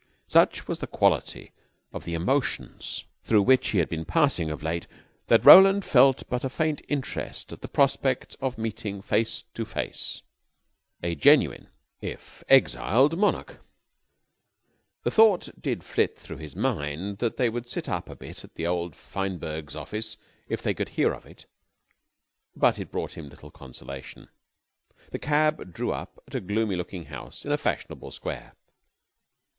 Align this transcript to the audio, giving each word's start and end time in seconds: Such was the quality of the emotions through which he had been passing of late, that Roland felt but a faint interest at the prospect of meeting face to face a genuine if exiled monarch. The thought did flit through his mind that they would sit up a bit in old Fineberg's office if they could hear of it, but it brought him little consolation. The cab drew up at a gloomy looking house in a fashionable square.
Such 0.27 0.67
was 0.67 0.79
the 0.79 0.87
quality 0.87 1.51
of 1.93 2.05
the 2.05 2.15
emotions 2.15 3.03
through 3.23 3.43
which 3.43 3.67
he 3.67 3.77
had 3.77 3.87
been 3.87 4.03
passing 4.03 4.49
of 4.49 4.63
late, 4.63 4.87
that 5.27 5.45
Roland 5.45 5.85
felt 5.85 6.27
but 6.27 6.43
a 6.43 6.49
faint 6.49 6.81
interest 6.87 7.53
at 7.53 7.61
the 7.61 7.67
prospect 7.67 8.35
of 8.41 8.57
meeting 8.57 9.03
face 9.03 9.43
to 9.53 9.63
face 9.63 10.23
a 11.03 11.13
genuine 11.13 11.69
if 12.01 12.43
exiled 12.49 13.15
monarch. 13.19 13.63
The 15.03 15.11
thought 15.11 15.49
did 15.61 15.83
flit 15.83 16.17
through 16.17 16.37
his 16.37 16.55
mind 16.55 17.19
that 17.19 17.37
they 17.37 17.47
would 17.49 17.69
sit 17.69 17.87
up 17.87 18.09
a 18.09 18.15
bit 18.15 18.43
in 18.43 18.65
old 18.65 18.95
Fineberg's 18.95 19.75
office 19.75 20.17
if 20.49 20.63
they 20.63 20.73
could 20.73 20.89
hear 20.89 21.13
of 21.13 21.27
it, 21.27 21.45
but 22.55 22.79
it 22.79 22.91
brought 22.91 23.13
him 23.15 23.29
little 23.29 23.51
consolation. 23.51 24.29
The 25.11 25.19
cab 25.19 25.75
drew 25.75 25.91
up 25.91 26.17
at 26.27 26.33
a 26.33 26.39
gloomy 26.41 26.75
looking 26.75 27.05
house 27.05 27.45
in 27.45 27.51
a 27.51 27.57
fashionable 27.59 28.09
square. 28.09 28.55